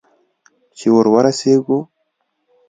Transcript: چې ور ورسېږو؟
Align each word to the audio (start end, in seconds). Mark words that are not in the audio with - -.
چې 0.77 0.87
ور 0.95 1.07
ورسېږو؟ 1.13 1.77